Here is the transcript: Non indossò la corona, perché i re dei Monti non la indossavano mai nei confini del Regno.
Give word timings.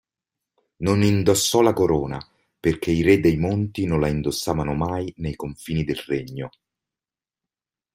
Non 0.77 1.03
indossò 1.03 1.61
la 1.61 1.73
corona, 1.73 2.19
perché 2.59 2.89
i 2.89 3.03
re 3.03 3.19
dei 3.19 3.37
Monti 3.37 3.85
non 3.85 3.99
la 3.99 4.07
indossavano 4.07 4.73
mai 4.73 5.13
nei 5.17 5.35
confini 5.35 5.83
del 5.83 5.97
Regno. 6.07 6.49